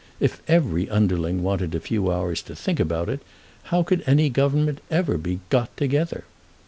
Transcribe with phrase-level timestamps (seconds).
[0.19, 3.21] If every underling wanted a few hours to think about it,
[3.65, 6.23] how could any Government ever be got together?